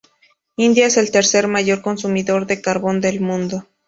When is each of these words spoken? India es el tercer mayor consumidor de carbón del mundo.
India 0.57 0.87
es 0.87 0.97
el 0.97 1.11
tercer 1.11 1.47
mayor 1.47 1.83
consumidor 1.83 2.47
de 2.47 2.59
carbón 2.59 3.01
del 3.01 3.21
mundo. 3.21 3.67